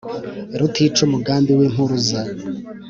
rutica 0.59 0.99
umugambi 1.07 1.51
w’impuruza 1.59 2.19